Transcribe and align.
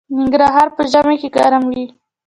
ننګرهار 0.17 0.67
په 0.75 0.81
ژمي 0.91 1.15
کې 1.21 1.29
ګرم 1.35 1.63
وي 1.71 1.85